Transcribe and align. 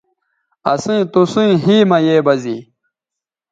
اسئیں 0.73 1.03
توسئیں 1.13 1.53
ھے 1.63 1.75
مہ 1.89 1.97
یے 2.05 2.15
بزے 2.25 2.57